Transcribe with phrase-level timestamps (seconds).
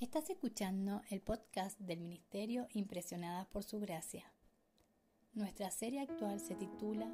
[0.00, 4.32] Estás escuchando el podcast del Ministerio Impresionadas por Su Gracia.
[5.34, 7.06] Nuestra serie actual se titula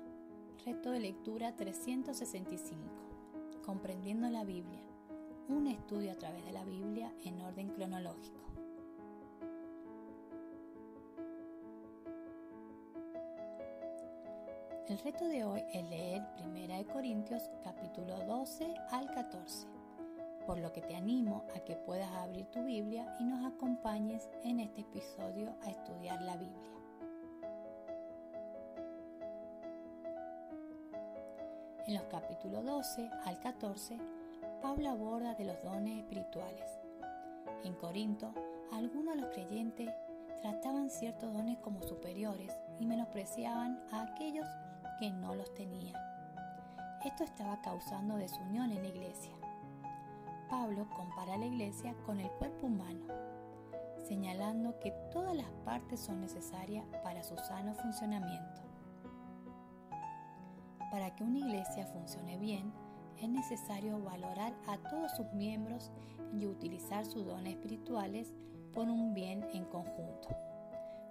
[0.64, 2.79] Reto de Lectura 365,
[3.64, 4.85] Comprendiendo la Biblia,
[5.49, 8.41] un estudio a través de la Biblia en orden cronológico.
[14.88, 19.76] El reto de hoy es leer 1 Corintios capítulo 12 al 14
[20.47, 24.60] por lo que te animo a que puedas abrir tu Biblia y nos acompañes en
[24.60, 26.70] este episodio a estudiar la Biblia.
[31.86, 33.98] En los capítulos 12 al 14,
[34.62, 36.69] Pablo aborda de los dones espirituales.
[37.64, 38.33] En Corinto,
[38.72, 39.91] algunos de los creyentes
[40.42, 44.47] trataban ciertos dones como superiores y menospreciaban a aquellos
[44.98, 46.00] que no los tenían.
[47.05, 49.33] Esto estaba causando desunión en la iglesia.
[50.48, 53.05] Pablo compara la iglesia con el cuerpo humano,
[54.06, 58.62] señalando que todas las partes son necesarias para su sano funcionamiento.
[60.91, 62.72] Para que una iglesia funcione bien,
[63.20, 65.91] es necesario valorar a todos sus miembros
[66.33, 68.33] y utilizar sus dones espirituales
[68.72, 70.28] por un bien en conjunto.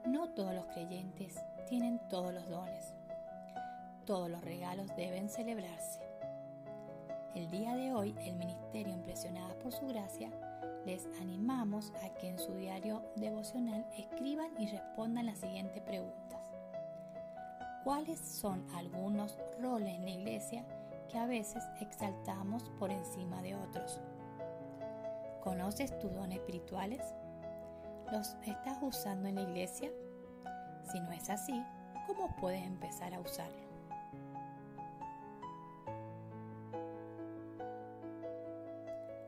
[0.05, 1.35] No todos los creyentes
[1.67, 2.93] tienen todos los dones.
[4.05, 5.99] Todos los regalos deben celebrarse.
[7.33, 7.74] El día
[8.05, 10.29] hoy, el Ministerio Impresionadas por Su Gracia,
[10.85, 16.51] les animamos a que en su diario devocional escriban y respondan las siguientes preguntas.
[17.83, 20.65] ¿Cuáles son algunos roles en la iglesia
[21.09, 23.99] que a veces exaltamos por encima de otros?
[25.43, 27.01] ¿Conoces tus dones espirituales?
[28.11, 29.89] ¿Los estás usando en la iglesia?
[30.91, 31.59] Si no es así,
[32.05, 33.64] ¿cómo puedes empezar a usarlos?